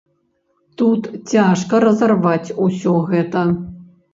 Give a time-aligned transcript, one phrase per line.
[0.81, 1.01] Тут
[1.33, 3.49] цяжка разарваць усё гэта.